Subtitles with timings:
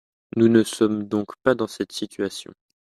[0.35, 2.51] Nous ne sommes donc pas dans cette situation.